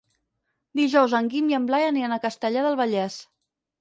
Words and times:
Dijous 0.79 1.13
en 1.19 1.29
Guim 1.33 1.51
i 1.53 1.57
en 1.57 1.67
Blai 1.67 1.85
aniran 1.91 2.17
a 2.17 2.21
Castellar 2.25 2.65
del 2.69 2.79
Vallès. 2.81 3.19